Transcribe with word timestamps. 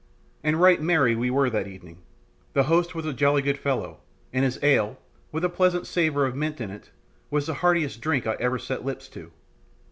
And 0.43 0.59
right 0.59 0.81
merry 0.81 1.13
we 1.15 1.29
were 1.29 1.47
that 1.51 1.67
evening. 1.67 1.99
The 2.53 2.63
host 2.63 2.95
was 2.95 3.05
a 3.05 3.13
jolly 3.13 3.43
good 3.43 3.59
fellow, 3.59 3.99
and 4.33 4.43
his 4.43 4.57
ale, 4.63 4.97
with 5.31 5.45
a 5.45 5.47
pleasant 5.47 5.85
savour 5.85 6.25
of 6.25 6.35
mint 6.35 6.59
in 6.59 6.71
it, 6.71 6.89
was 7.29 7.45
the 7.45 7.53
heartiest 7.61 8.01
drink 8.01 8.25
I 8.25 8.35
ever 8.39 8.57
set 8.57 8.83
lips 8.83 9.07
to. 9.09 9.31